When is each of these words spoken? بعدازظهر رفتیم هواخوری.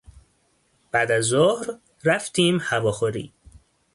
بعدازظهر 0.91 1.65
رفتیم 2.03 2.57
هواخوری. 2.61 3.33